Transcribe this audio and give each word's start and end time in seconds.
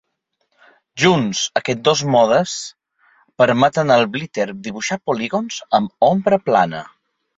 Junts, 1.03 1.41
aquests 1.59 1.83
dos 1.89 2.01
modes 2.15 2.55
permeten 3.43 3.95
al 3.97 4.07
blitter 4.17 4.49
dibuixar 4.69 4.99
polígons 5.11 5.61
amb 5.81 6.11
ombra 6.13 6.41
plana. 6.49 6.83